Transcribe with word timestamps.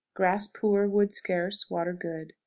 Grass 0.15 0.47
poor; 0.47 0.87
wood 0.87 1.13
scarce; 1.13 1.69
water 1.69 1.93
good. 1.93 2.33